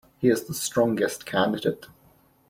He 0.17 0.29
is 0.29 0.45
the 0.45 0.55
strongest 0.55 1.27
candidate. 1.27 1.85